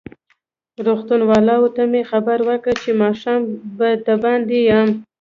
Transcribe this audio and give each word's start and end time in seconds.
روغتون 0.85 1.21
والاوو 1.29 1.73
ته 1.75 1.83
مې 1.91 2.01
خبر 2.11 2.37
ورکړ 2.47 2.73
چې 2.83 2.91
ماښام 3.01 3.41
به 3.77 3.89
دباندې 4.07 4.59
یم. 4.69 4.89